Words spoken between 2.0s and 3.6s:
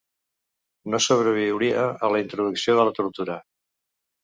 a la introducció de la tortura.